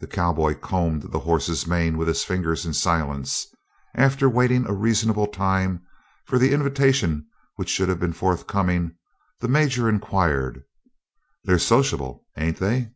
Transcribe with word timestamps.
The 0.00 0.06
cowboy 0.06 0.56
combed 0.56 1.04
the 1.10 1.20
horse's 1.20 1.66
mane 1.66 1.96
with 1.96 2.06
his 2.06 2.22
fingers 2.22 2.66
in 2.66 2.74
silence. 2.74 3.46
After 3.94 4.28
waiting 4.28 4.66
a 4.66 4.74
reasonable 4.74 5.26
time 5.26 5.86
for 6.26 6.38
the 6.38 6.52
invitation 6.52 7.26
which 7.56 7.70
should 7.70 7.88
have 7.88 7.98
been 7.98 8.12
forthcoming, 8.12 8.96
the 9.40 9.48
Major 9.48 9.88
inquired: 9.88 10.64
"They're 11.44 11.58
sociable, 11.58 12.26
ain't 12.36 12.58
they?" 12.58 12.90